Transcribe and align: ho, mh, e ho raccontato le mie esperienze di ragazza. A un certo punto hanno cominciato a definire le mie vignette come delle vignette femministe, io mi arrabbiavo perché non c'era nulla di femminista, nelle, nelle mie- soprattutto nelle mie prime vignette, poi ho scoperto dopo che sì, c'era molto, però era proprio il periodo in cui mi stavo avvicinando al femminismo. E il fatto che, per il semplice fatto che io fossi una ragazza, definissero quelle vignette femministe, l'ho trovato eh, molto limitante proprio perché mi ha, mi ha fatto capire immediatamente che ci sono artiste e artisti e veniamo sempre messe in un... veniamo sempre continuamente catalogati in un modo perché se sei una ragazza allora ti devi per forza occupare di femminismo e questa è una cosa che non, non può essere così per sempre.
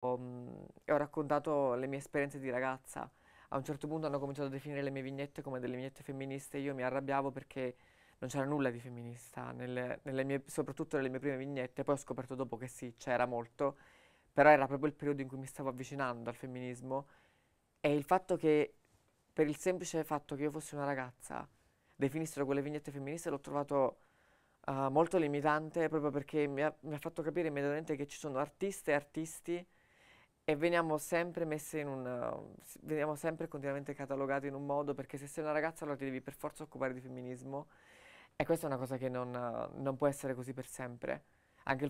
ho, 0.00 0.16
mh, 0.18 0.66
e 0.84 0.92
ho 0.92 0.96
raccontato 0.96 1.74
le 1.74 1.86
mie 1.86 1.98
esperienze 1.98 2.38
di 2.38 2.50
ragazza. 2.50 3.10
A 3.52 3.56
un 3.56 3.64
certo 3.64 3.88
punto 3.88 4.06
hanno 4.06 4.18
cominciato 4.18 4.48
a 4.48 4.50
definire 4.50 4.82
le 4.82 4.90
mie 4.90 5.02
vignette 5.02 5.42
come 5.42 5.58
delle 5.60 5.76
vignette 5.76 6.02
femministe, 6.02 6.58
io 6.58 6.74
mi 6.74 6.82
arrabbiavo 6.82 7.30
perché 7.32 7.76
non 8.18 8.28
c'era 8.30 8.44
nulla 8.44 8.70
di 8.70 8.78
femminista, 8.80 9.50
nelle, 9.52 10.00
nelle 10.04 10.24
mie- 10.24 10.42
soprattutto 10.46 10.96
nelle 10.96 11.08
mie 11.08 11.18
prime 11.20 11.36
vignette, 11.36 11.82
poi 11.84 11.94
ho 11.94 11.98
scoperto 11.98 12.34
dopo 12.34 12.56
che 12.56 12.68
sì, 12.68 12.94
c'era 12.96 13.26
molto, 13.26 13.76
però 14.32 14.50
era 14.50 14.66
proprio 14.66 14.88
il 14.88 14.94
periodo 14.94 15.22
in 15.22 15.28
cui 15.28 15.38
mi 15.38 15.46
stavo 15.46 15.68
avvicinando 15.70 16.28
al 16.30 16.36
femminismo. 16.36 17.06
E 17.80 17.94
il 17.94 18.04
fatto 18.04 18.36
che, 18.36 18.74
per 19.32 19.46
il 19.48 19.56
semplice 19.56 20.04
fatto 20.04 20.34
che 20.36 20.42
io 20.42 20.50
fossi 20.50 20.74
una 20.74 20.84
ragazza, 20.84 21.48
definissero 21.94 22.44
quelle 22.44 22.62
vignette 22.62 22.90
femministe, 22.90 23.30
l'ho 23.30 23.40
trovato 23.40 24.00
eh, 24.66 24.88
molto 24.90 25.18
limitante 25.18 25.88
proprio 25.88 26.10
perché 26.10 26.46
mi 26.46 26.62
ha, 26.62 26.74
mi 26.82 26.94
ha 26.94 26.98
fatto 26.98 27.22
capire 27.22 27.48
immediatamente 27.48 27.96
che 27.96 28.06
ci 28.06 28.18
sono 28.18 28.38
artiste 28.38 28.90
e 28.92 28.94
artisti 28.94 29.66
e 30.50 30.56
veniamo 30.56 30.98
sempre 30.98 31.44
messe 31.44 31.78
in 31.78 31.86
un... 31.86 32.56
veniamo 32.80 33.14
sempre 33.14 33.46
continuamente 33.46 33.94
catalogati 33.94 34.48
in 34.48 34.54
un 34.54 34.66
modo 34.66 34.94
perché 34.94 35.16
se 35.16 35.28
sei 35.28 35.44
una 35.44 35.52
ragazza 35.52 35.84
allora 35.84 35.96
ti 35.96 36.04
devi 36.04 36.20
per 36.20 36.34
forza 36.34 36.64
occupare 36.64 36.92
di 36.92 37.00
femminismo 37.00 37.68
e 38.34 38.44
questa 38.44 38.66
è 38.66 38.68
una 38.68 38.78
cosa 38.78 38.96
che 38.96 39.08
non, 39.08 39.30
non 39.30 39.96
può 39.96 40.08
essere 40.08 40.34
così 40.34 40.52
per 40.52 40.66
sempre. 40.66 41.22